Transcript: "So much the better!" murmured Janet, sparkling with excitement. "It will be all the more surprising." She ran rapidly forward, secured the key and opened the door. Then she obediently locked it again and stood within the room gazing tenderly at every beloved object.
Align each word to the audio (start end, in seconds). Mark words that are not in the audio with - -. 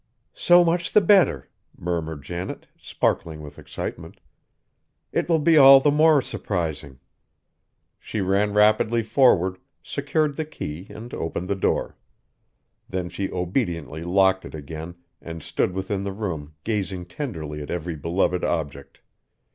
"So 0.33 0.65
much 0.65 0.93
the 0.93 0.99
better!" 0.99 1.47
murmured 1.77 2.23
Janet, 2.23 2.65
sparkling 2.75 3.39
with 3.43 3.59
excitement. 3.59 4.19
"It 5.11 5.29
will 5.29 5.37
be 5.37 5.57
all 5.57 5.79
the 5.79 5.91
more 5.91 6.23
surprising." 6.23 6.97
She 7.99 8.19
ran 8.19 8.55
rapidly 8.55 9.03
forward, 9.03 9.59
secured 9.83 10.37
the 10.37 10.45
key 10.45 10.87
and 10.89 11.13
opened 11.13 11.49
the 11.49 11.53
door. 11.55 11.97
Then 12.89 13.09
she 13.09 13.29
obediently 13.31 14.01
locked 14.03 14.43
it 14.43 14.55
again 14.55 14.95
and 15.21 15.43
stood 15.43 15.71
within 15.71 16.03
the 16.03 16.13
room 16.13 16.55
gazing 16.63 17.05
tenderly 17.05 17.61
at 17.61 17.69
every 17.69 17.95
beloved 17.95 18.43
object. 18.43 19.01